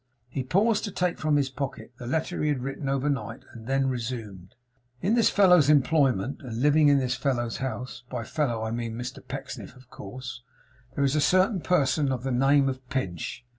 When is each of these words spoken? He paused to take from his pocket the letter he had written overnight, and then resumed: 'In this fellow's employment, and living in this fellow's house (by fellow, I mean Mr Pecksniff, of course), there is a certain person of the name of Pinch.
He 0.29 0.41
paused 0.43 0.83
to 0.85 0.91
take 0.91 1.19
from 1.19 1.35
his 1.35 1.51
pocket 1.51 1.93
the 1.99 2.07
letter 2.07 2.41
he 2.41 2.49
had 2.49 2.63
written 2.63 2.89
overnight, 2.89 3.43
and 3.53 3.67
then 3.67 3.87
resumed: 3.87 4.55
'In 4.99 5.13
this 5.13 5.29
fellow's 5.29 5.69
employment, 5.69 6.41
and 6.41 6.59
living 6.59 6.87
in 6.87 6.97
this 6.97 7.13
fellow's 7.15 7.57
house 7.57 8.01
(by 8.09 8.23
fellow, 8.23 8.63
I 8.63 8.71
mean 8.71 8.95
Mr 8.97 9.19
Pecksniff, 9.23 9.75
of 9.75 9.91
course), 9.91 10.41
there 10.95 11.03
is 11.03 11.15
a 11.15 11.21
certain 11.21 11.61
person 11.61 12.11
of 12.11 12.23
the 12.23 12.31
name 12.31 12.67
of 12.67 12.79
Pinch. 12.89 13.45